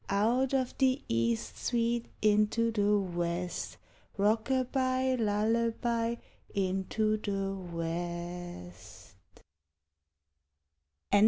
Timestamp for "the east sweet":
0.79-2.07